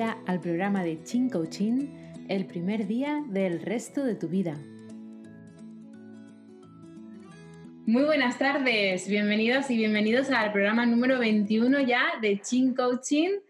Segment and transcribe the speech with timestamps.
[0.00, 1.88] al programa de Chin Coaching,
[2.28, 4.56] el primer día del resto de tu vida.
[7.84, 13.40] Muy buenas tardes, bienvenidos y bienvenidos al programa número 21 ya de Chin Coaching.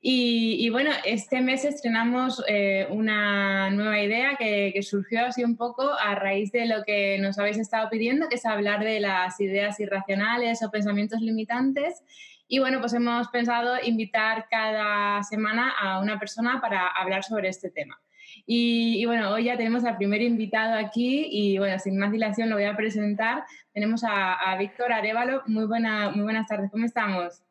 [0.00, 5.90] Y, bueno, este mes estrenamos eh, una nueva idea que, que, surgió así un poco
[5.90, 9.80] a raíz de lo que nos habéis estado pidiendo, que es hablar de las ideas
[9.80, 12.04] irracionales o pensamientos limitantes.
[12.48, 17.70] Y bueno, pues hemos pensado invitar cada semana a una persona para hablar sobre este
[17.70, 18.00] tema.
[18.44, 22.56] Y, bueno, hoy ya tenemos al primer invitado aquí y bueno, sin más dilación lo
[22.56, 23.44] voy a presentar.
[23.72, 25.42] Tenemos a, Víctor Arevalo.
[25.46, 27.42] Muy, buena, muy buenas tardes, ¿cómo estamos?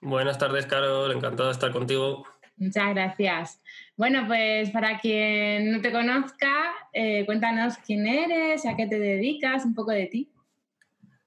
[0.00, 1.12] Buenas tardes, Carol.
[1.12, 2.24] Encantado de estar contigo.
[2.56, 3.62] Muchas gracias.
[3.96, 9.64] Bueno, pues para quien no te conozca, eh, cuéntanos quién eres, a qué te dedicas,
[9.64, 10.30] un poco de ti.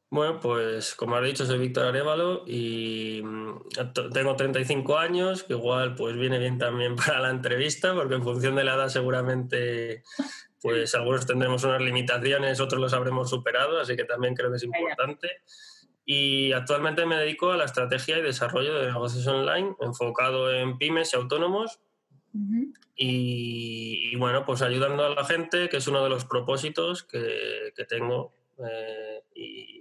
[0.09, 3.59] Bueno, pues como has dicho, soy Víctor Arevalo y mm,
[4.13, 8.55] tengo 35 años, que igual pues viene bien también para la entrevista, porque en función
[8.55, 10.03] de la edad seguramente
[10.61, 14.63] pues algunos tendremos unas limitaciones, otros los habremos superado, así que también creo que es
[14.63, 15.29] importante.
[16.05, 21.13] Y actualmente me dedico a la estrategia y desarrollo de negocios online enfocado en pymes
[21.13, 21.81] y autónomos.
[22.95, 27.85] y, bueno, pues ayudando a la gente, que es uno de los propósitos que, que
[27.85, 28.33] tengo.
[28.57, 29.76] Eh, y,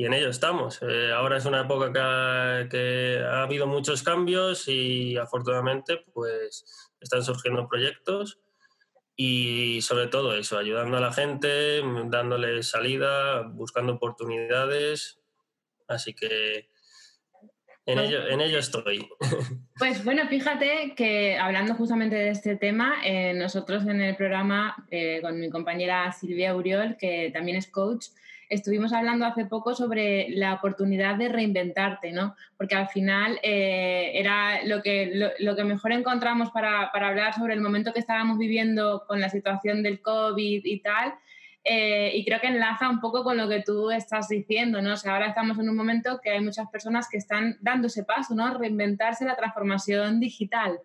[0.00, 0.80] y, en ello estamos.
[0.82, 6.64] Eh, ahora es una época que que ha habido muchos cambios y afortunadamente pues
[7.00, 8.38] están surgiendo proyectos
[9.16, 15.20] y sobre todo eso, ayudando a la gente, dándole salida, buscando oportunidades
[15.90, 16.68] Así que
[17.86, 19.08] en, pues ello, en ello estoy.
[19.78, 25.20] Pues bueno, fíjate que hablando justamente de este tema, eh, nosotros en el programa eh,
[25.22, 28.08] con mi compañera Silvia Uriol, que también es coach,
[28.50, 32.34] estuvimos hablando hace poco sobre la oportunidad de reinventarte, ¿no?
[32.58, 37.54] Porque al final eh, era lo que, lo, que mejor encontramos para, para hablar sobre
[37.54, 41.14] el momento que estábamos viviendo con la situación del COVID y tal,
[41.62, 44.94] eh, y creo que enlaza un poco con lo que tú estás diciendo, ¿no?
[44.94, 48.34] O sea, ahora estamos en un momento que hay muchas personas que están dándose paso,
[48.34, 48.56] ¿no?
[48.56, 50.80] Reinventarse la transformación digital.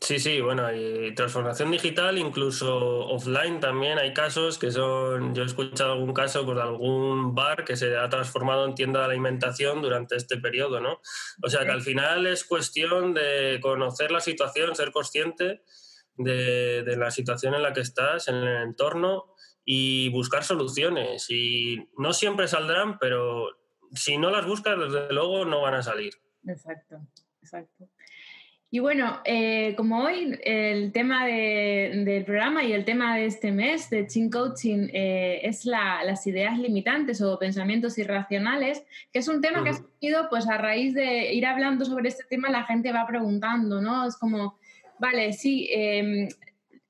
[0.00, 5.46] Sí, sí, bueno, y transformación digital, incluso offline también hay casos que son, yo he
[5.46, 9.82] escuchado algún caso pues, de algún bar que se ha transformado en tienda de alimentación
[9.82, 11.00] durante este periodo, ¿no?
[11.44, 15.62] O sea que al final es cuestión de conocer la situación, ser consciente
[16.16, 21.30] de, de la situación en la que estás, en el entorno y buscar soluciones.
[21.30, 23.48] Y no siempre saldrán, pero
[23.92, 26.14] si no las buscas, desde luego no van a salir.
[26.46, 26.96] Exacto,
[27.40, 27.88] exacto.
[28.68, 33.88] Y bueno, eh, como hoy el tema del programa y el tema de este mes
[33.90, 38.82] de Chin Coaching eh, es las ideas limitantes o pensamientos irracionales,
[39.12, 42.24] que es un tema que ha surgido pues a raíz de ir hablando sobre este
[42.24, 44.06] tema, la gente va preguntando, ¿no?
[44.06, 44.58] Es como,
[44.98, 46.28] vale, sí, em,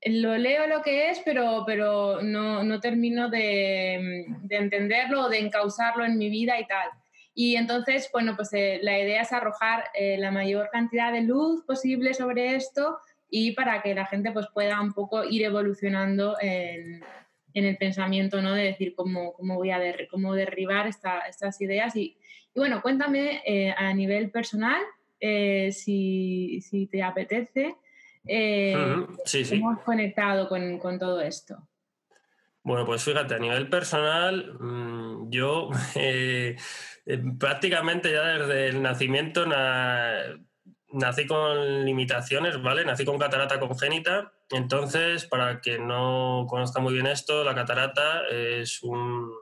[0.07, 5.41] lo leo lo que es, pero, pero no, no termino de, de, entenderlo o de
[5.41, 6.89] encauzarlo en mi vida y tal.
[7.37, 11.63] Y entonces, bueno, pues eh, la idea es arrojar eh, la mayor cantidad de luz
[11.65, 12.99] posible sobre esto
[13.31, 17.05] y para que la gente pues pueda un poco ir evolucionando en,
[17.55, 18.55] en el pensamiento, ¿no?
[18.55, 19.81] De decir cómo, cómo voy a
[20.11, 21.95] cómo derribar estas ideas.
[21.95, 22.17] Y,
[22.55, 24.83] y, bueno, cuéntame eh, a nivel personal,
[25.21, 27.77] si, si te apetece,
[28.27, 29.61] eh, sí, sí.
[29.61, 31.57] ¿Cómo has conectado con, con, todo esto?
[32.63, 36.57] Bueno, pues fíjate, a nivel personal, mm, yo eh,
[37.07, 39.47] eh, prácticamente ya desde el nacimiento
[40.93, 42.85] nací con limitaciones, ¿vale?
[42.85, 44.33] Nací con catarata congénita.
[44.51, 49.33] Entonces, para quien no conozca muy bien esto, la catarata es un,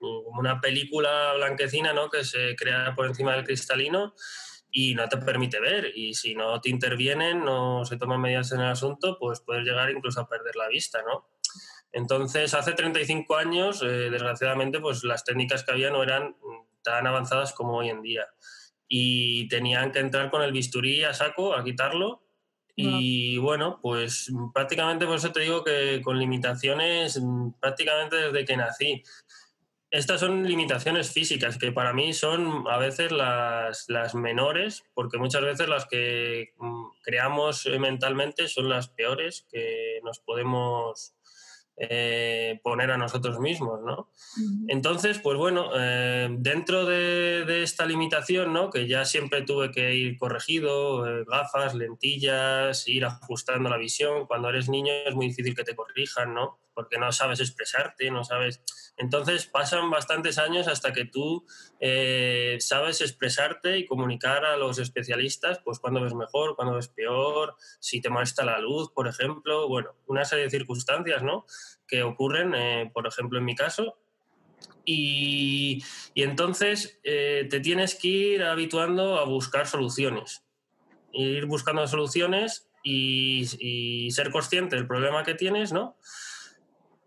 [0.00, 2.10] una película blanquecina ¿no?
[2.10, 4.14] que se crea por encima del cristalino
[4.70, 5.92] y no te permite ver.
[5.94, 9.90] Y si no te intervienen, no se toman medidas en el asunto, pues puedes llegar
[9.90, 11.28] incluso a perder la vista, ¿no?
[11.92, 16.34] Entonces, hace 35 años, eh, desgraciadamente, pues las técnicas que había no eran
[16.82, 18.26] tan avanzadas como hoy en día.
[18.88, 22.22] Y tenían que entrar con el bisturí a saco a quitarlo.
[22.74, 27.20] Y bueno, pues prácticamente por eso te digo que con limitaciones
[27.60, 29.02] prácticamente desde que nací.
[29.90, 35.42] Estas son limitaciones físicas que para mí son a veces las, las menores, porque muchas
[35.42, 41.14] veces las que mm, creamos mentalmente son las peores que nos podemos
[41.76, 44.10] eh, poner a nosotros mismos, ¿no?
[44.68, 48.70] Entonces, pues bueno, eh, dentro de, de, esta limitación, ¿no?
[48.70, 54.26] Que ya siempre tuve que ir corregido, eh, gafas, lentillas, ir ajustando la visión.
[54.26, 56.58] Cuando eres niño es muy difícil que te corrijan, ¿no?
[56.74, 58.62] Porque no sabes expresarte, no sabes...
[58.96, 61.46] Entonces pasan bastantes años hasta que tú
[61.80, 67.56] eh, sabes expresarte y comunicar a los especialistas, pues cuando ves mejor, cuando ves peor,
[67.80, 71.46] si te molesta la luz, por ejemplo, bueno, una serie de circunstancias, ¿no?
[71.86, 73.98] Que ocurren, eh, por ejemplo, en mi caso,
[74.84, 75.82] y,
[76.14, 80.42] entonces eh, te tienes que ir habituando a buscar soluciones.
[81.12, 85.96] Ir buscando soluciones y, ser consciente del problema que tienes, ¿no?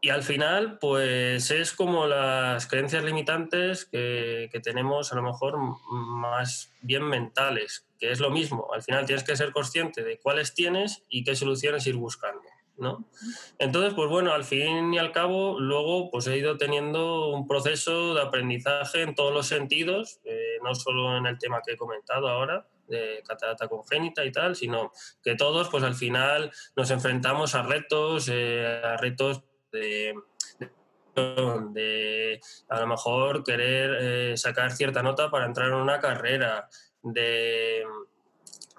[0.05, 5.57] Y al final, pues es como las creencias limitantes que, que, tenemos a lo mejor
[5.89, 8.71] más bien mentales, que es lo mismo.
[8.71, 12.43] Al final tienes que ser consciente de cuáles tienes y qué soluciones ir buscando.
[12.77, 13.09] ¿no?
[13.57, 18.13] Entonces, pues bueno, al fin y al cabo, luego pues he ido teniendo un proceso
[18.13, 22.29] de aprendizaje en todos los sentidos, eh, no solo en el tema que he comentado
[22.29, 24.91] ahora, de catarata congénita y tal, sino
[25.23, 29.41] que todos, pues al final nos enfrentamos a retos, eh, a retos
[29.75, 30.16] de,
[31.72, 32.39] de,
[32.69, 36.68] a lo mejor querer eh, sacar cierta nota para entrar en una carrera,
[37.04, 37.83] de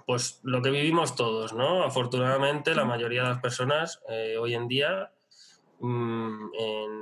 [0.06, 1.82] pues lo que vivimos todos, ¿no?
[1.82, 5.10] Afortunadamente la mayoría de las personas eh, hoy en día
[5.80, 6.50] mm,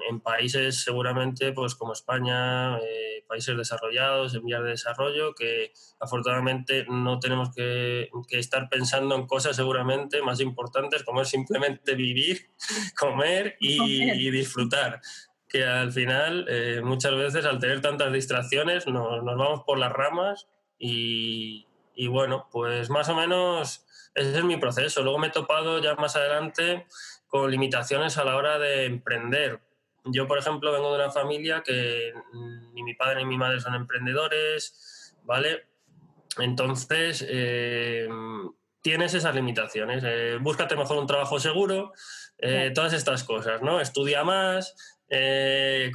[0.09, 6.87] en, países seguramente pues como España, eh, países desarrollados, en vías de desarrollo, que afortunadamente
[6.89, 12.51] no tenemos que, estar pensando en cosas seguramente más importantes como es simplemente vivir,
[12.99, 15.01] comer y, disfrutar
[15.49, 19.93] que al final eh, muchas veces al tener tantas distracciones nos, nos vamos por las
[19.93, 20.49] ramas
[20.79, 23.85] y, y bueno, pues más o menos
[24.15, 25.03] ese es mi proceso.
[25.03, 26.87] Luego me he topado ya más adelante
[27.35, 29.59] con limitaciones a la hora de emprender.
[30.05, 32.13] Yo, por ejemplo, vengo de una familia que
[32.73, 35.65] ni mi padre ni mi madre son emprendedores, ¿vale?
[36.39, 38.09] Entonces, eh,
[38.83, 40.05] tienes esas limitaciones.
[40.07, 41.93] Eh, búscate mejor un trabajo seguro,
[42.39, 43.81] eh, todas estas cosas, ¿no?
[43.81, 44.77] Estudia más,
[45.09, 45.91] eh,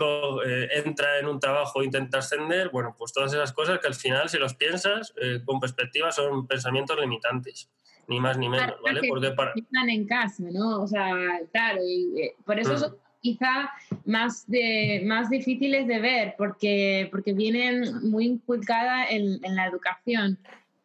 [0.71, 4.39] entra en un trabajo intenta ascender, bueno, pues todas esas cosas que al final, si
[4.39, 5.13] los piensas
[5.45, 7.69] con perspectiva, son pensamientos limitantes,
[8.09, 9.01] ni más ni menos, ¿vale?
[9.07, 9.53] Porque para...
[9.56, 10.81] Están en casa, ¿no?
[10.81, 11.15] O sea,
[11.51, 12.77] claro, y, por eso mm.
[12.77, 13.71] son quizá
[14.06, 20.38] más, de, más difíciles de ver, porque, porque vienen muy inculcadas en, en la educación.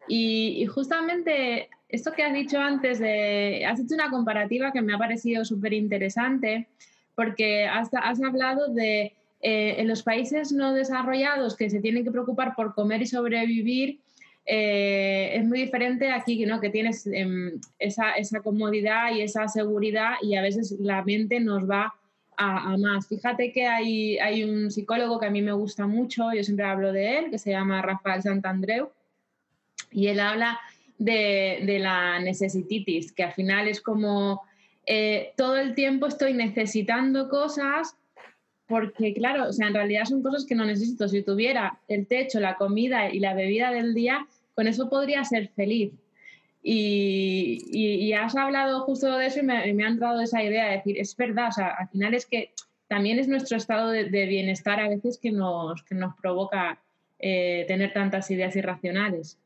[0.07, 4.95] Y, y, justamente esto que has dicho antes, de, has hecho una comparativa que me
[4.95, 6.69] ha parecido súper interesante,
[7.15, 12.11] porque has, has hablado de eh, en los países no desarrollados que se tienen que
[12.11, 14.01] preocupar por comer y sobrevivir,
[14.47, 16.61] eh, es muy diferente aquí, ¿no?
[16.61, 21.69] que tienes em, esa, esa, comodidad y esa seguridad y a veces la mente nos
[21.69, 21.95] va
[22.37, 23.07] a, más.
[23.07, 26.93] Fíjate que hay, hay, un psicólogo que a mí me gusta mucho, yo siempre hablo
[26.93, 28.91] de él, que se llama Rafael Santandreu,
[29.93, 30.59] y él habla
[30.99, 34.43] de, de la necesititis, que al final es como
[34.87, 37.97] eh, todo el tiempo estoy necesitando cosas
[38.75, 41.07] porque, claro, o sea, en realidad son cosas que no necesito.
[41.07, 44.27] Si tuviera el techo, la comida y la bebida del día,
[44.57, 45.93] con eso podría ser feliz.
[46.61, 51.17] Y, has hablado justo de eso y me, ha entrado esa idea de decir, es
[51.17, 52.53] verdad, o sea, al final es que
[52.89, 56.83] también es nuestro estado de, bienestar a veces que nos, que nos provoca
[57.21, 59.39] eh, tener tantas ideas irracionales.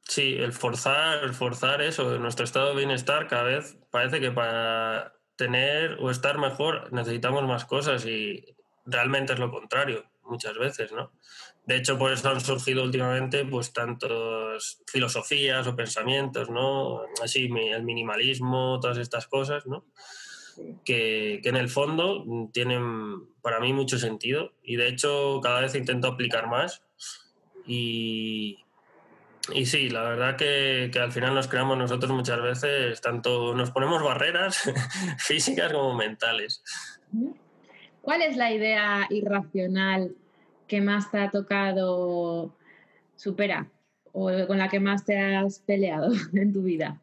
[0.00, 5.12] Sí, el forzar, el forzar eso, nuestro estado de bienestar cada vez parece que para
[5.36, 8.44] tener o estar mejor necesitamos más cosas y
[8.84, 11.12] realmente es lo contrario muchas veces, ¿no?
[11.66, 17.02] De hecho, por eso han surgido últimamente pues tantas filosofías o pensamientos, ¿no?
[17.22, 19.84] Así, el minimalismo, todas estas cosas, ¿no?
[20.84, 25.74] Que, que, en el fondo tienen para mí mucho sentido y de hecho cada vez
[25.74, 26.82] intento aplicar más
[27.66, 28.65] y,
[29.52, 34.02] y sí, la verdad que, al final nos creamos nosotros muchas veces, tanto nos ponemos
[34.02, 34.70] barreras
[35.18, 36.62] físicas como mentales.
[38.00, 40.14] ¿Cuál es la idea irracional
[40.66, 42.56] que más te ha tocado
[43.16, 43.66] superar
[44.12, 47.00] o con la que más te has peleado en tu vida?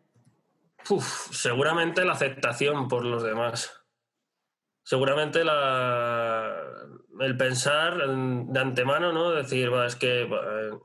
[1.32, 3.72] seguramente la aceptación por los demás.
[4.84, 6.54] Seguramente la,
[7.20, 9.32] el pensar de antemano, ¿no?
[9.32, 10.27] Decir, es que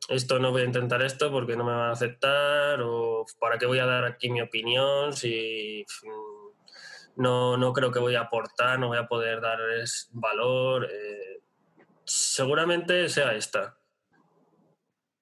[0.09, 3.67] esto no voy a intentar esto porque no me van a aceptar o para qué
[3.67, 5.85] voy a dar aquí mi opinión si
[7.17, 10.85] no, no creo que voy a aportar, no voy a poder darles valor.
[10.85, 11.41] Eh,
[12.05, 13.77] seguramente sea esta.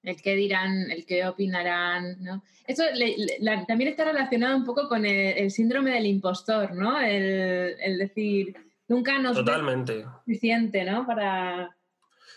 [0.03, 2.43] El que dirán, el que opinarán, ¿no?
[2.65, 2.83] Eso
[3.67, 6.99] también está relacionado un poco con el, síndrome del impostor, ¿no?
[6.99, 8.55] el decir,
[8.87, 10.05] Nunca nos Totalmente.
[10.25, 11.05] suficiente, ¿no?
[11.05, 11.75] Para...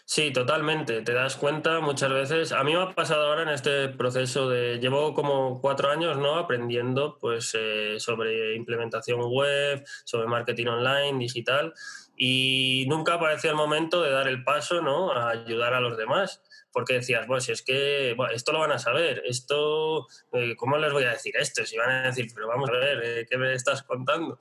[0.04, 1.02] Sí, totalmente.
[1.02, 2.52] Te das cuenta muchas veces.
[2.52, 4.80] A mí me ha pasado ahora en este proceso de.
[4.80, 6.35] Llevo como cuatro años, ¿no?
[6.35, 11.75] Aprendiendo, pues, eh, sobre implementación web, sobre marketing online, digital,
[12.16, 15.12] y nunca aparecía el momento de dar el paso, ¿no?
[15.12, 18.78] A ayudar a los demás porque decías, bueno, si es que esto lo van a
[18.78, 21.64] saber, esto, eh, ¿cómo les voy a decir esto?
[21.64, 24.38] Si van a decir, pero vamos a ver, eh, ¿qué me estás contando?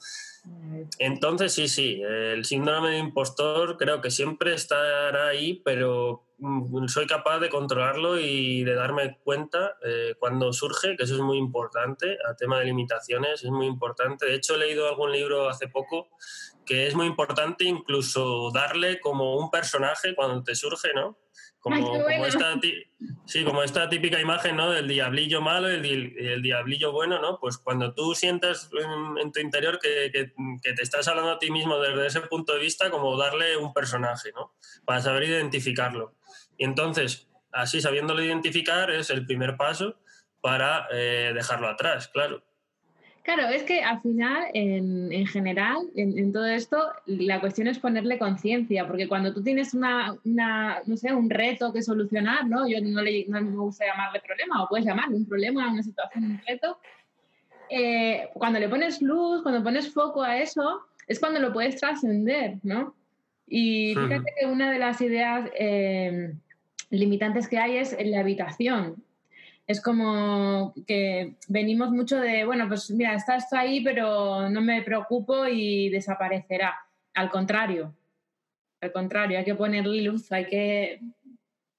[0.98, 7.08] Entonces, sí, sí, el síndrome de impostor creo que siempre estará ahí, pero mm, soy
[7.08, 12.18] capaz de controlarlo y de darme cuenta eh, cuando surge, que eso es muy importante,
[12.28, 14.26] a tema de limitaciones, es muy importante.
[14.26, 16.10] De hecho, he leído algún libro hace poco
[16.66, 21.18] que es muy importante incluso darle como un personaje cuando te surge, ¿no?
[21.60, 22.58] Como, esta,
[23.26, 24.72] sí, como esta típica imagen ¿no?
[24.72, 27.38] del diablillo malo y el, diablillo bueno, ¿no?
[27.38, 28.70] Pues cuando tú sientas
[29.22, 32.60] en, tu interior que, que, te estás hablando a ti mismo desde ese punto de
[32.60, 34.54] vista, como darle un personaje, ¿no?
[34.86, 36.16] Para saber identificarlo.
[36.58, 40.00] Y entonces, así sabiéndolo identificar es el primer paso
[40.42, 42.44] para eh, dejarlo atrás, claro.
[43.24, 48.88] Claro, es que al final, en, general, en, todo esto, la cuestión es ponerle conciencia,
[48.88, 52.68] porque cuando tú tienes una, no sé, un reto que solucionar, ¿no?
[52.68, 56.24] Yo no, le, no me gusta llamarle problema, o puedes llamarle un problema, una situación,
[56.24, 56.80] un reto.
[57.70, 62.58] Eh, cuando le pones luz, cuando pones foco a eso, es cuando lo puedes trascender,
[62.64, 62.96] ¿no?
[63.48, 66.34] Y fíjate que una de las ideas eh,
[66.90, 69.04] limitantes que hay es en la habitación
[69.70, 74.82] es como que venimos mucho de, bueno, pues mira, está esto ahí, pero no me
[74.82, 76.76] preocupo y desaparecerá.
[77.14, 77.96] Al contrario,
[78.82, 81.02] al contrario, hay que ponerle luz, hay que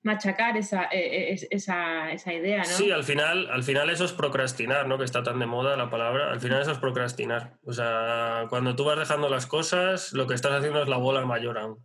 [0.04, 2.64] machacar esa, e, e, esa, esa, idea, ¿no?
[2.64, 4.96] Sí, al final, al final eso es procrastinar, ¿no?
[4.96, 6.30] Que está tan de moda la palabra.
[6.30, 7.58] Al final eso es procrastinar.
[7.64, 11.26] O sea, cuando tú vas dejando las cosas, lo que estás haciendo es la bola
[11.26, 11.84] mayor aún.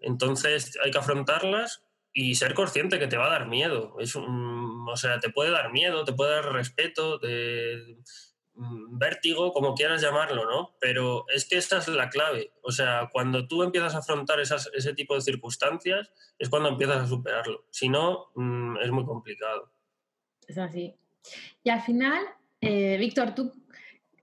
[0.00, 3.96] Entonces hay que afrontarlas y ser consciente que te va a dar miedo.
[3.98, 7.98] Es o sea, te puede dar miedo, te puede dar respeto, de,
[8.54, 10.76] mm, vértigo, como quieras llamarlo, ¿no?
[10.80, 12.52] Pero es que esta es la clave.
[12.62, 17.08] O sea, cuando tú empiezas a afrontar ese tipo de circunstancias, es cuando empiezas a
[17.08, 17.66] superarlo.
[17.70, 19.72] Si no, mm, es muy complicado.
[20.46, 20.94] Es así.
[21.64, 22.24] Y al final,
[22.60, 23.52] eh, Víctor, ¿tú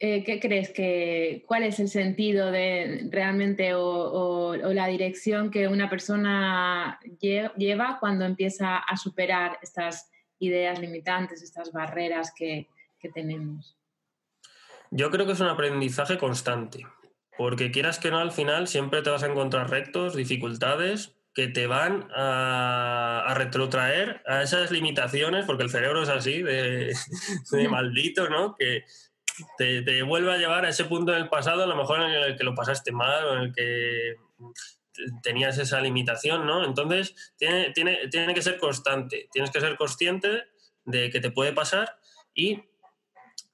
[0.04, 5.92] eh, ¿qué crees que, cuál es el sentido de realmente o, la dirección que una
[5.92, 12.68] persona lleva cuando empieza a superar estas ideas limitantes, estas barreras que,
[13.14, 13.78] tenemos?
[14.90, 16.88] Yo creo que es un aprendizaje constante,
[17.38, 21.68] porque quieras que no, al final siempre te vas a encontrar rectos, dificultades que te
[21.68, 26.92] van a, retrotraer a esas limitaciones, porque el cerebro es así, de,
[27.52, 28.56] de maldito, ¿no?
[28.56, 28.84] Que,
[29.58, 32.44] te, vuelve a llevar a ese punto del pasado, a lo mejor en el que
[32.44, 34.16] lo pasaste mal o en el que
[35.24, 36.66] tenías esa limitación, ¿no?
[36.66, 40.44] Entonces, tiene, tiene, tiene que ser constante, tienes que ser consciente
[40.86, 41.98] de que te puede pasar
[42.34, 42.64] y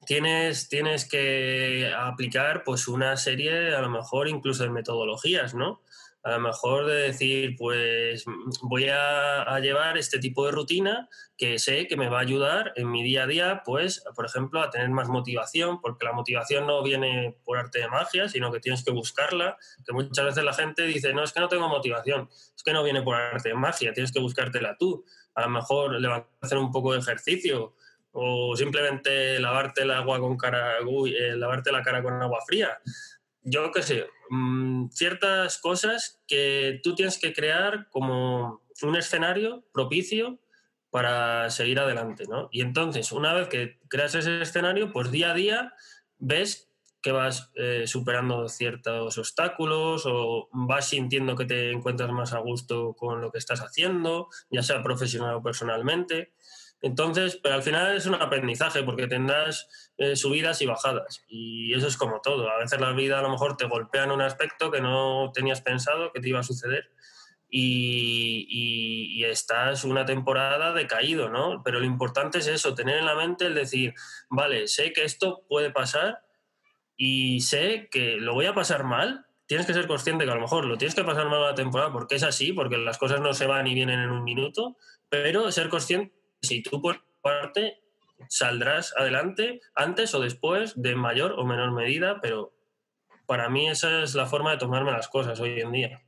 [0.06, 5.82] tienes, tienes que aplicar pues una serie, a lo mejor incluso de metodologías, ¿no?
[6.28, 8.26] A lo mejor de decir, pues
[8.62, 11.08] voy a, llevar este tipo de rutina
[11.38, 14.62] que sé que me va a ayudar en mi día a día, pues, por ejemplo,
[14.62, 18.60] a tener más motivación, porque la motivación no viene por arte de magia, sino que
[18.60, 19.56] tienes que buscarla,
[19.86, 22.84] que muchas veces la gente dice, no, es que no tengo motivación, es que no
[22.84, 25.06] viene por arte de magia, tienes que buscártela tú.
[25.34, 27.76] A lo mejor le a hacer un poco de ejercicio
[28.12, 32.78] o simplemente lavarte el agua con cara, eh, lavarte la cara con agua fría
[33.50, 40.40] yo qué sé, mm, ciertas cosas que tú tienes que crear como un escenario propicio
[40.90, 42.50] para seguir adelante, ¿no?
[42.52, 45.74] Y entonces, una vez que creas ese escenario, pues día a día
[46.18, 46.68] ves
[47.02, 52.96] que vas eh, superando ciertos obstáculos o vas sintiendo que te encuentras más a gusto
[52.96, 56.34] con lo que estás haciendo, ya sea profesional o personalmente.
[56.82, 59.68] Entonces, pero al final es un aprendizaje porque tendrás
[59.98, 61.24] eh, subidas y bajadas.
[61.28, 62.50] Y eso es como todo.
[62.50, 65.62] A veces la vida a lo mejor te golpea en un aspecto que no tenías
[65.62, 66.92] pensado que te iba a suceder.
[67.50, 71.62] Y, estás una temporada decaído, ¿no?
[71.64, 73.94] Pero lo importante es eso, tener en la mente el decir,
[74.30, 76.24] vale, sé que esto puede pasar
[76.96, 79.26] y sé que lo voy a pasar mal.
[79.48, 81.92] Tienes que ser consciente que a lo mejor lo tienes que pasar mal una temporada
[81.92, 84.78] porque es así, porque las cosas no se van y vienen en un minuto,
[85.10, 87.80] pero ser consciente si tú por parte
[88.30, 92.54] saldrás adelante antes o después de mayor o menor medida, pero
[93.26, 96.02] para mí esa es la forma de tomarme las cosas hoy en día.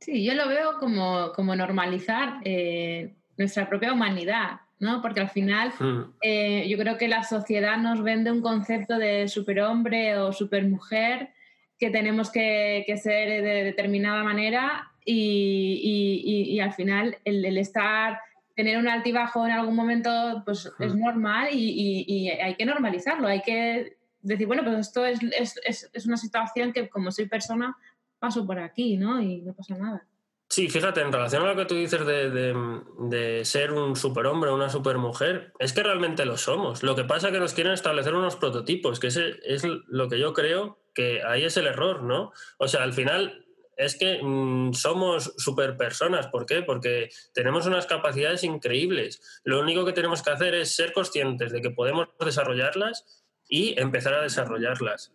[0.00, 5.02] Sí, yo lo veo como, como normalizar eh, nuestra propia humanidad, ¿no?
[5.02, 6.14] Porque al final hmm.
[6.20, 11.30] eh, yo creo que la sociedad nos vende un concepto de superhombre o supermujer
[11.78, 18.20] que tenemos que, que ser de determinada manera y, al final el, estar,
[18.56, 23.98] tener un altibajo en algún momento, pues es normal y, hay que normalizarlo, hay que
[24.22, 27.76] decir, bueno, pues esto es, es, es, una situación que como soy persona
[28.18, 29.20] paso por aquí, ¿no?
[29.20, 30.06] Y no pasa nada.
[30.48, 34.70] Sí, fíjate, en relación a lo que tú dices de, ser un superhombre o una
[34.70, 36.82] supermujer, es que realmente lo somos.
[36.82, 40.18] Lo que pasa es que nos quieren establecer unos prototipos, que ese es lo que
[40.18, 42.32] yo creo que ahí es el error, ¿no?
[42.58, 43.45] O sea, al final
[43.76, 46.28] es que mm, somos superpersonas.
[46.28, 46.62] ¿Por qué?
[46.62, 49.20] Porque tenemos unas capacidades increíbles.
[49.44, 53.04] Lo único que tenemos que hacer es ser conscientes de que podemos desarrollarlas
[53.48, 55.12] y empezar a desarrollarlas.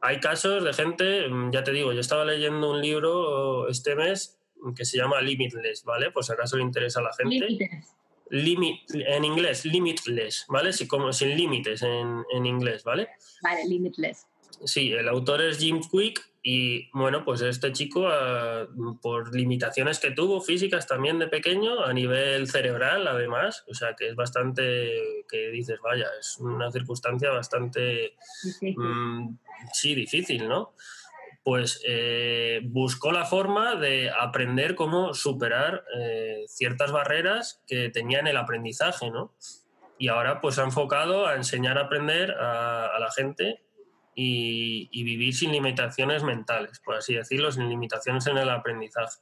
[0.00, 4.38] Hay casos de gente, mm, ya te digo, yo estaba leyendo un libro este mes
[4.76, 6.10] que se llama Limitless, ¿vale?
[6.10, 7.58] Pues acaso le interesa a la gente.
[8.30, 10.72] Limit, en inglés, limitless, ¿vale?
[10.72, 13.08] Sí, como sin límites en, en, inglés, ¿vale?
[13.42, 14.26] Vale, limitless.
[14.64, 18.66] Sí, el autor es Jim Quick y bueno, pues este chico, ah,
[19.02, 24.08] por limitaciones que tuvo físicas también de pequeño, a nivel cerebral además, o sea que
[24.08, 28.14] es bastante, que dices, vaya, es una circunstancia bastante,
[28.62, 29.36] mm,
[29.72, 30.74] sí, difícil, ¿no?
[31.48, 38.26] pues eh, buscó la forma de aprender cómo superar eh, ciertas barreras que tenía en
[38.26, 39.34] el aprendizaje, ¿no?
[39.96, 43.62] Y ahora pues ha enfocado a enseñar a aprender a, la gente
[44.20, 49.20] y, vivir sin limitaciones mentales, por así decirlo, sin limitaciones en el aprendizaje.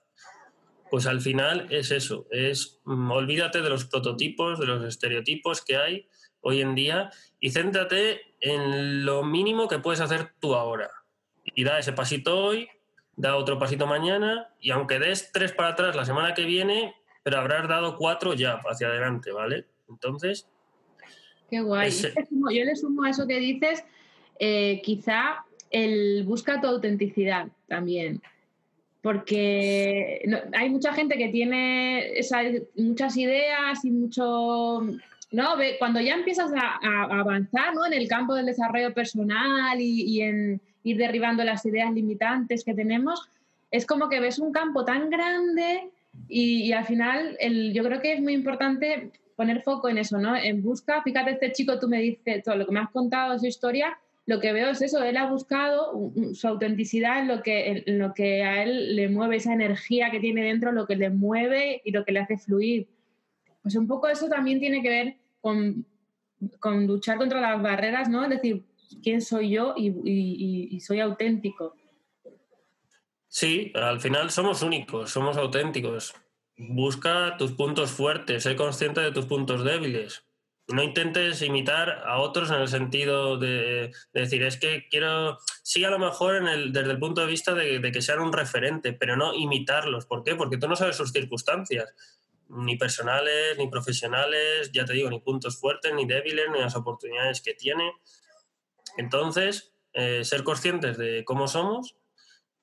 [0.91, 5.77] Pues al final es eso, es mm, olvídate de los prototipos, de los estereotipos que
[5.77, 6.09] hay
[6.41, 7.11] hoy en día
[7.41, 10.91] y céntrate en lo mínimo que puedes hacer tú ahora
[11.45, 12.69] y da ese pasito hoy,
[13.17, 17.39] da otro pasito mañana y aunque des tres para atrás la semana que viene, pero
[17.39, 19.67] habrás dado cuatro ya hacia adelante, ¿vale?
[19.91, 20.49] Entonces...
[21.51, 21.91] Qué guay.
[21.91, 23.85] Yo le sumo a eso que dices,
[24.39, 28.21] eh, quizá el busca tu autenticidad también.
[29.03, 32.13] Porque hay mucha gente que tiene
[32.77, 34.83] muchas ideas y mucho
[35.33, 35.55] ¿no?
[35.79, 37.87] Cuando ya empiezas a, avanzar ¿no?
[37.87, 43.29] en el campo del desarrollo personal y, en ir derribando las ideas limitantes que tenemos,
[43.71, 45.91] es como que ves un campo tan grande
[46.29, 50.35] y, al final el, yo creo que es muy importante poner foco en eso, ¿no?
[50.37, 53.47] En busca, fíjate, este chico, tú me dices todo lo que me has contado, su
[53.47, 58.13] historia, lo que veo es eso, él ha buscado su autenticidad en lo, que, lo
[58.13, 61.93] que a él le mueve, esa energía que tiene dentro, lo que le mueve y
[61.93, 62.89] lo que le hace fluir.
[63.63, 65.87] Pues un poco eso también tiene que ver con,
[66.59, 68.25] con luchar contra las barreras, ¿no?
[68.25, 68.65] Es decir,
[69.01, 71.77] quién soy yo y, soy auténtico.
[73.29, 76.15] Sí, al final somos únicos, somos auténticos.
[76.57, 80.26] Busca tus puntos fuertes, sé consciente de tus puntos débiles.
[80.69, 85.91] No intentes imitar a otros en el sentido de, decir, es que quiero, sí a
[85.91, 89.17] lo mejor en el, desde el punto de vista de, que sean un referente, pero
[89.17, 90.07] no imitarlos.
[90.07, 90.35] ¿Por qué?
[90.35, 91.95] Porque tú no sabes sus circunstancias
[92.49, 97.41] ni personales, ni profesionales, ya te digo, ni puntos fuertes, ni débiles, ni las oportunidades
[97.41, 97.93] que tiene.
[98.97, 101.97] Entonces, eh, ser conscientes de cómo somos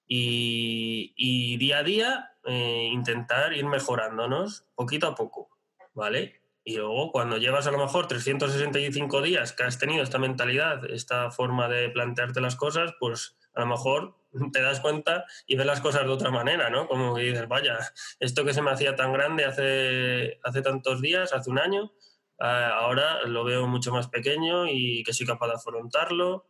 [0.08, 5.50] y, día a día eh, intentar ir mejorándonos poquito a poco,
[5.94, 6.43] ¿vale?
[6.64, 11.30] Y luego, cuando llevas a lo mejor 365 días que has tenido esta mentalidad, esta
[11.30, 14.18] forma de plantearte las cosas, pues a lo mejor
[14.52, 16.88] te das cuenta y ves las cosas de otra manera, ¿no?
[16.88, 17.78] Como que dices, vaya,
[18.20, 21.92] esto que se me hacía tan grande hace, hace tantos días, hace un año,
[22.40, 26.46] ahora lo veo mucho más pequeño y que soy capaz de afrontarlo.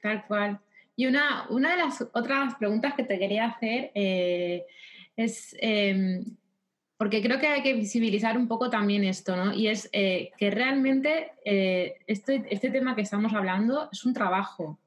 [0.00, 0.60] Tal cual.
[0.96, 4.66] Y una, una de las otras preguntas que te quería hacer eh,
[5.16, 6.24] es, em,
[7.02, 9.52] porque creo que hay que visibilizar un poco también esto, ¿no?
[9.52, 14.78] Y es eh, que realmente eh, este, este tema que estamos hablando es un trabajo,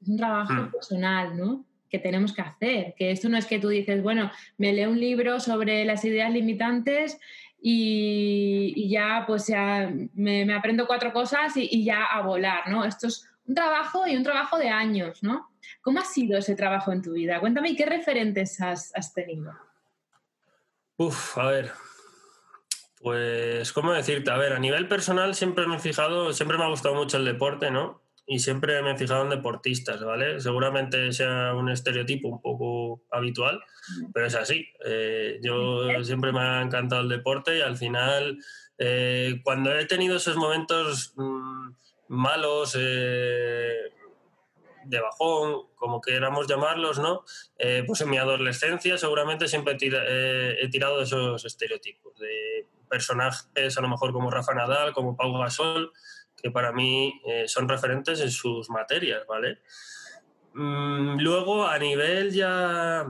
[0.00, 0.70] es un trabajo hmm.
[0.70, 1.66] personal, ¿no?
[1.90, 4.98] que tenemos que hacer, que esto no es que tú dices, bueno, me leo un
[4.98, 7.20] libro sobre las ideas limitantes
[7.60, 12.86] y, ya pues ya me, aprendo cuatro cosas y, ya a volar, ¿no?
[12.86, 15.50] Esto es un trabajo y un trabajo de años, ¿no?
[15.82, 17.38] ¿Cómo ha sido ese trabajo en tu vida?
[17.38, 19.52] Cuéntame, ¿qué referentes has, has tenido?
[21.00, 21.72] Uf, a ver,
[23.00, 24.30] pues, ¿cómo decirte?
[24.30, 27.24] A ver, a nivel personal siempre me he fijado, siempre me ha gustado mucho el
[27.24, 28.02] deporte, ¿no?
[28.26, 30.40] y siempre me he fijado en deportistas, ¿vale?
[30.40, 33.60] Seguramente sea un estereotipo un poco habitual,
[34.12, 34.68] pero es así.
[34.84, 38.38] Eh, yo siempre me ha encantado el deporte y al final,
[38.78, 41.70] eh, cuando he tenido esos momentos mm,
[42.08, 43.74] malos, eh,
[44.84, 47.24] de bajón, como queramos llamarlos, ¿no?
[47.86, 53.88] pues en mi adolescencia seguramente siempre he, he tirado esos estereotipos, de personajes a lo
[53.88, 55.92] mejor como Rafa Nadal, como Pau Gasol,
[56.36, 59.58] que para mí eh, son referentes en sus materias, ¿vale?
[60.54, 63.06] Mm, luego, a nivel ya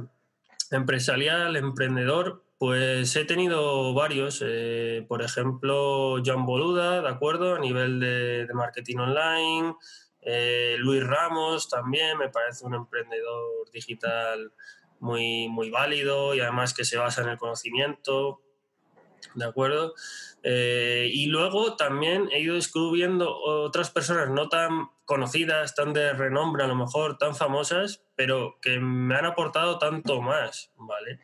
[0.71, 4.43] empresarial, emprendedor, pues he tenido varios.
[4.45, 7.55] Eh, por ejemplo, John Boluda, ¿de acuerdo?
[7.55, 9.75] A nivel de, marketing online.
[10.23, 14.53] Eh, Luis Ramos también, me parece un emprendedor digital
[14.99, 18.43] muy, muy válido y además que se basa en el conocimiento.
[19.35, 19.95] ¿De acuerdo?
[20.43, 26.65] Eh, y luego también he ido descubriendo otras personas no tan conocidas, tan de renombre
[26.65, 31.21] a lo mejor, tan famosas, pero que me han aportado tanto más, ¿vale?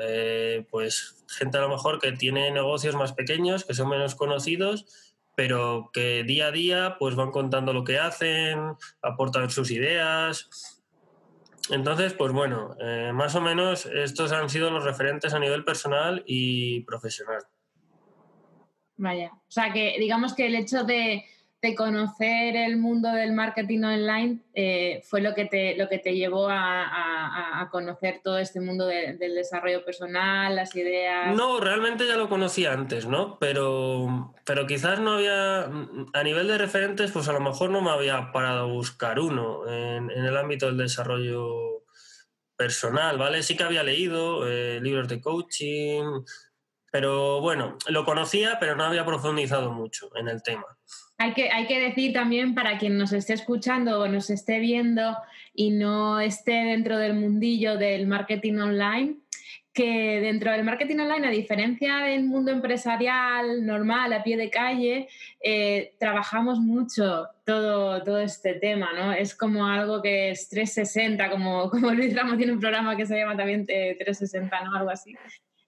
[0.00, 5.09] Eh, pues gente a lo mejor que tiene negocios más pequeños, que son menos conocidos,
[5.40, 10.82] pero que día a día pues van contando lo que hacen, aportan sus ideas.
[11.70, 16.22] Entonces, pues bueno, eh, más o menos estos han sido los referentes a nivel personal
[16.26, 17.40] y profesional.
[18.98, 21.24] Vaya, o sea que digamos que el hecho de,
[21.76, 26.48] conocer el mundo del marketing online eh, fue lo que te, lo que te llevó
[26.50, 31.36] a, conocer todo este mundo del desarrollo personal, las ideas.
[31.36, 33.38] No, realmente ya lo conocía antes, ¿no?
[33.38, 37.90] Pero, pero quizás no había, a nivel de referentes, pues a lo mejor no me
[37.90, 41.84] había parado a buscar uno en, el ámbito del desarrollo
[42.56, 43.42] personal, ¿vale?
[43.42, 46.24] Sí que había leído eh, libros de coaching,
[46.90, 50.66] pero bueno, lo conocía, pero no había profundizado mucho en el tema.
[51.22, 55.18] Hay que, hay que decir también para quien nos esté escuchando o nos esté viendo
[55.54, 59.16] y no esté dentro del mundillo del marketing online,
[59.74, 65.08] que dentro del marketing online, a diferencia del mundo empresarial normal, a pie de calle,
[65.42, 69.12] eh, trabajamos mucho todo, todo este tema, ¿no?
[69.12, 73.18] Es como algo que es 360, como, como Luis Ramos tiene un programa que se
[73.18, 74.74] llama también 360, eh, ¿no?
[74.74, 75.14] Algo así.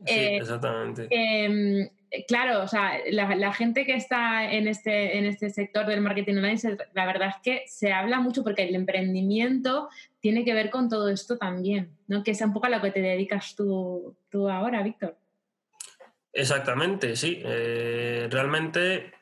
[0.06, 1.06] Sí, eh, exactamente.
[1.10, 1.88] Em,
[2.26, 6.58] claro, o sea, la, gente que está en este, en este sector del marketing online,
[6.94, 9.88] la verdad es que se habla mucho porque el emprendimiento
[10.20, 12.22] tiene que ver con todo esto también, ¿no?
[12.22, 15.16] Que es un poco a lo que te dedicas tú, tú ahora, Víctor.
[16.32, 17.42] Exactamente, sí.
[17.44, 19.12] Eh, realmente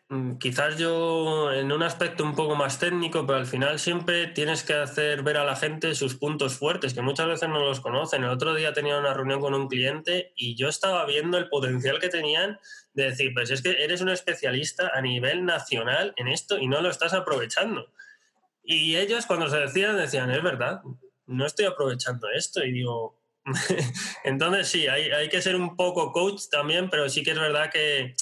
[0.41, 4.75] quizás yo en un aspecto un poco más técnico, pero al final siempre tienes que
[4.75, 8.25] hacer ver a la gente sus puntos fuertes, que muchas veces no los conocen.
[8.25, 12.01] El otro día tenía una reunión con un cliente y yo estaba viendo el potencial
[12.01, 12.59] que tenían
[12.93, 16.81] de decir, pues es que eres un especialista a nivel nacional en esto y no
[16.81, 17.93] lo estás aprovechando.
[18.65, 20.83] Y ellos cuando se decían, decían, es verdad,
[21.27, 22.65] no estoy aprovechando esto.
[22.65, 23.17] Y digo,
[24.25, 27.71] entonces sí, hay, hay que ser un poco coach también, pero sí que es verdad
[27.71, 28.17] que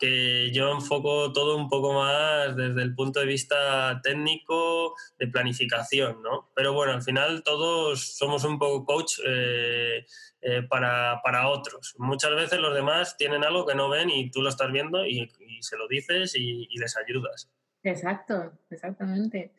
[0.00, 6.22] que yo enfoco todo un poco más desde el punto de vista técnico, de planificación,
[6.22, 6.48] ¿no?
[6.54, 10.06] Pero bueno, al final todos somos un poco coach eh,
[10.40, 11.94] eh, para, otros.
[11.98, 15.30] Muchas veces los demás tienen algo que no ven y tú lo estás viendo y,
[15.60, 17.50] se lo dices y, les ayudas.
[17.82, 19.52] Exacto, exactamente.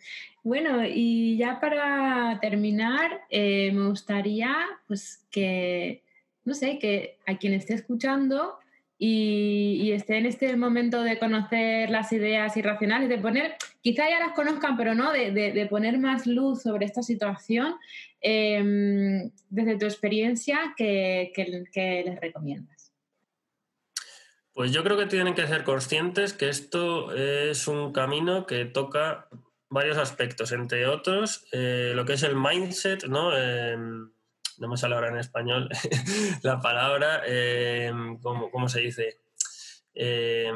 [0.44, 4.56] Bueno, y ya para terminar, eh, me gustaría
[4.88, 6.04] pues que,
[6.46, 8.58] no sé, que a quien esté escuchando
[9.04, 14.34] y, esté en este momento de conocer las ideas irracionales, de poner, quizá ya las
[14.34, 17.78] conozcan, pero no, de, poner más luz sobre esta situación,
[18.22, 22.94] em, desde tu experiencia, ¿qué, les recomiendas?
[24.54, 29.30] Pues yo creo que tienen que ser conscientes que esto es un camino que toca
[29.68, 33.36] varios aspectos, entre otros eh, lo que es el mindset, ¿no?
[33.36, 34.12] Em,
[34.62, 35.68] no me sale ahora en español
[36.44, 39.20] la palabra, eh, ¿cómo, se dice?
[39.96, 40.52] Eh,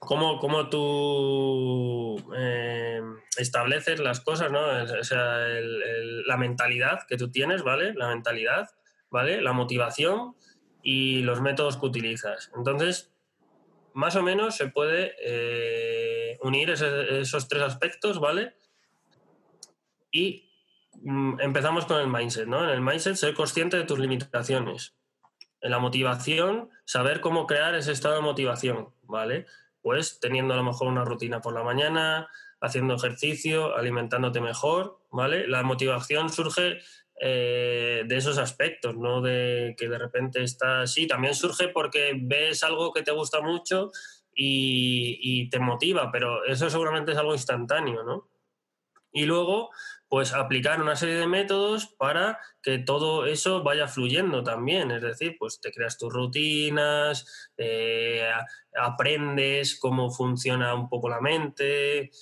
[0.00, 3.02] cómo, tú eh,
[3.36, 4.60] estableces las cosas, ¿no?
[4.98, 5.36] O sea,
[6.26, 7.92] la mentalidad que tú tienes, ¿vale?
[7.92, 8.70] La mentalidad,
[9.10, 9.42] ¿vale?
[9.42, 10.34] La motivación
[10.82, 12.50] y los métodos que utilizas.
[12.56, 13.12] Entonces,
[13.92, 18.54] más o menos se puede unir esos tres aspectos, ¿vale?
[20.10, 20.53] Y
[21.38, 22.64] empezamos con el mindset, ¿no?
[22.64, 24.94] En el mindset, ser consciente de tus limitaciones.
[25.60, 29.46] En la motivación, saber cómo crear ese estado de motivación, ¿vale?
[29.82, 32.28] Pues teniendo a lo mejor una rutina por la mañana,
[32.60, 35.46] haciendo ejercicio, alimentándote mejor, ¿vale?
[35.46, 36.78] La motivación surge
[37.20, 41.06] eh, de esos aspectos, no de que de repente estás así.
[41.06, 43.90] También surge porque ves algo que te gusta mucho
[44.34, 48.28] y, y te motiva, pero eso seguramente es algo instantáneo, ¿no?
[49.12, 49.70] Y luego,
[50.14, 54.92] pues aplicar una serie de métodos para que todo eso vaya fluyendo también.
[54.92, 58.22] Es decir, pues te creas tus rutinas, eh,
[58.80, 62.12] aprendes cómo funciona un poco la mente,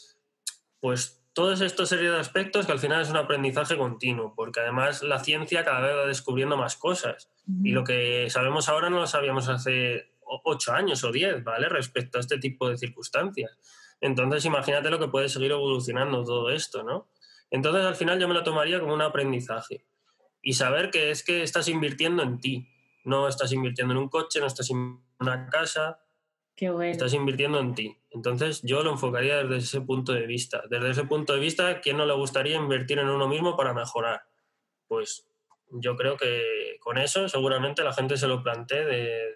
[0.80, 5.02] pues todos estos serie de aspectos que al final es un aprendizaje continuo, porque además
[5.02, 7.28] la ciencia cada vez va descubriendo más cosas.
[7.62, 11.68] Y lo que sabemos ahora no lo sabíamos hace ocho años o diez, ¿vale?
[11.68, 13.58] Respecto a este tipo de circunstancias.
[14.00, 17.10] Entonces, imagínate lo que puede seguir evolucionando todo esto, ¿no?
[17.52, 19.84] Entonces, al final yo me lo tomaría como un aprendizaje.
[20.44, 22.66] y saber que es que estás invirtiendo en ti,
[23.04, 26.00] no estás invirtiendo en un coche, no estás en una casa,
[26.56, 26.90] Qué bueno.
[26.90, 27.96] estás invirtiendo en ti.
[28.10, 30.62] Entonces yo lo enfocaría desde ese punto de vista.
[30.68, 34.22] Desde ese punto de vista, ¿quién no le gustaría invertir en uno mismo para mejorar?
[34.88, 35.24] Pues
[35.70, 39.34] yo creo que con eso seguramente la gente se lo plantee de,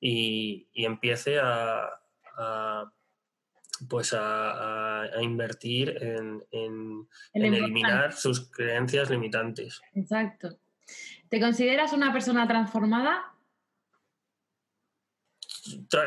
[0.00, 1.88] y, y, empiece a,
[2.36, 2.92] a
[3.88, 9.80] pues a, a, invertir en, en, en eliminar sus creencias limitantes.
[9.94, 10.58] Exacto.
[11.28, 13.34] ¿Te consideras una persona transformada?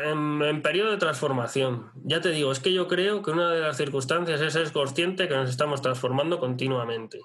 [0.04, 1.90] En, en, periodo de transformación.
[2.04, 5.28] Ya te digo, es que yo creo que una de las circunstancias es ser consciente
[5.28, 7.20] que nos estamos transformando continuamente.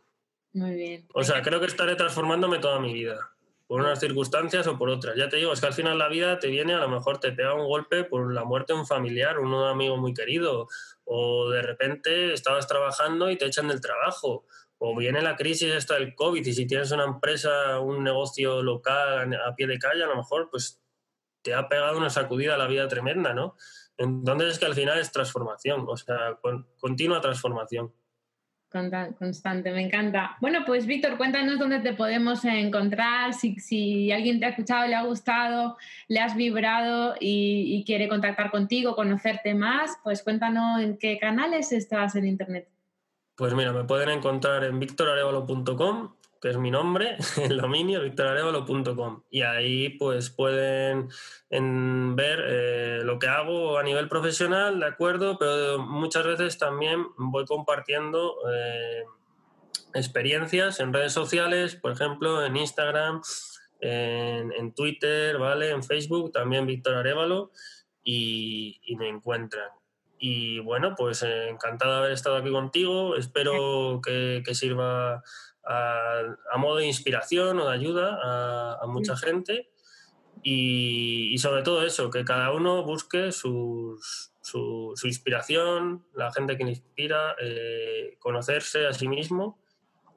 [0.53, 1.07] Muy bien.
[1.13, 3.31] O sea, creo que estaré transformándome toda mi vida,
[3.67, 5.15] por unas circunstancias o por otras.
[5.17, 7.33] Ya te digo, es que al final la vida te viene, a lo mejor te
[7.33, 10.67] pega un golpe por la muerte de un familiar, un amigo muy querido,
[11.03, 14.45] o de repente estabas trabajando y te echan del trabajo,
[14.77, 19.33] o viene la crisis esta del COVID y si tienes una empresa, un negocio local
[19.33, 20.81] a pie de calle, a lo mejor pues
[21.41, 23.57] te ha pegado una sacudida a la vida tremenda, ¿no?
[23.97, 27.93] Entonces es que al final es transformación, o sea, con, continua transformación.
[29.17, 30.37] Constante, me encanta.
[30.39, 34.95] Bueno, pues Víctor, cuéntanos dónde te podemos encontrar, si, si, alguien te ha escuchado, le
[34.95, 40.97] ha gustado, le has vibrado y, y, quiere contactar contigo, conocerte más, pues cuéntanos en
[40.97, 42.67] qué canales estás en Internet.
[43.35, 49.23] Pues mira, me pueden encontrar en victorarevalo.com que es mi nombre, el dominio, victorarevalo.com.
[49.29, 51.09] Y ahí pues pueden
[51.49, 55.37] en, ver eh, lo que hago a nivel profesional, ¿de acuerdo?
[55.37, 59.03] Pero muchas veces también voy compartiendo eh,
[59.93, 63.21] experiencias en redes sociales, por ejemplo, en Instagram,
[63.79, 65.71] en, en Twitter, ¿vale?
[65.71, 67.51] En Facebook, también Víctor Arevalo,
[68.03, 69.69] y, y me encuentran.
[70.19, 73.15] Y bueno, pues eh, encantado de haber estado aquí contigo.
[73.15, 75.23] Espero que, que sirva
[75.67, 79.69] a, a, modo de inspiración o de ayuda a, a mucha gente.
[80.43, 86.57] Y, y, sobre todo eso, que cada uno busque sus, su, su, inspiración, la gente
[86.57, 89.59] que le inspira, eh, conocerse a sí mismo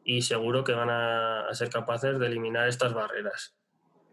[0.05, 3.55] y seguro que van a, a ser capaces de eliminar estas barreras.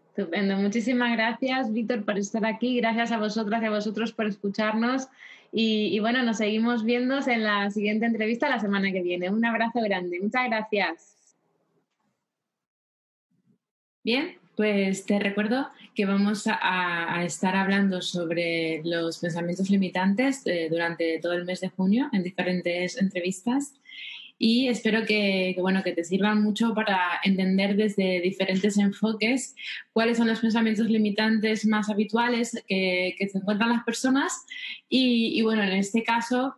[0.08, 0.56] Estupendo.
[0.56, 2.76] Muchísimas gracias, Víctor, por estar aquí.
[2.78, 5.06] Gracias a vosotras y a vosotros por escucharnos.
[5.52, 9.30] Y, y, bueno, nos seguimos viendo en la siguiente entrevista la semana que viene.
[9.30, 10.18] Un abrazo grande.
[10.20, 11.17] Muchas gracias.
[14.08, 20.68] Bien, pues te recuerdo que vamos a, a estar hablando sobre los pensamientos limitantes eh,
[20.70, 23.74] durante todo el mes de junio en diferentes entrevistas.
[24.38, 29.54] Y espero que, que, bueno, que te sirvan mucho para entender desde diferentes enfoques
[29.92, 34.32] cuáles son los pensamientos limitantes más habituales que, que se encuentran las personas.
[34.88, 36.54] Y, y bueno, en este caso,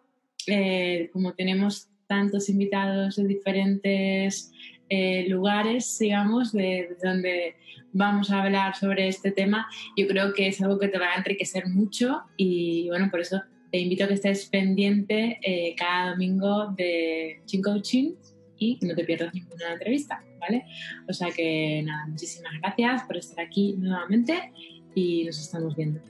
[0.46, 4.52] eh, como tenemos tantos invitados de diferentes
[4.90, 7.54] eh, lugares, digamos, de, de, donde
[7.92, 11.16] vamos a hablar sobre este tema, yo creo que es algo que te va a
[11.16, 16.74] enriquecer mucho y bueno, por eso te invito a que estés pendiente eh, cada domingo
[16.76, 18.12] de Chin Coaching
[18.58, 20.64] y que no te pierdas ninguna entrevista, ¿vale?
[21.08, 24.52] O sea que nada, muchísimas gracias por estar aquí nuevamente
[24.94, 26.00] y nos estamos viendo.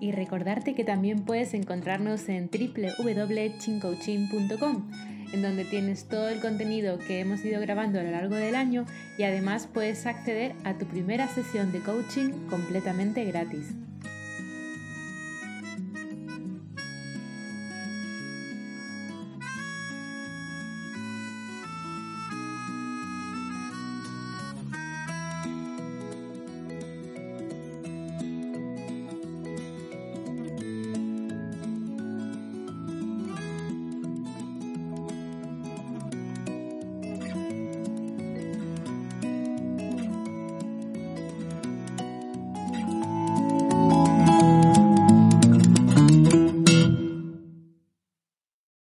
[0.00, 4.90] Y recordarte que también puedes encontrarnos en www.chincoaching.com
[5.32, 8.84] en donde tienes todo el contenido que hemos ido grabando a lo largo del año
[9.16, 13.74] y además puedes acceder a tu primera sesión de coaching completamente gratis.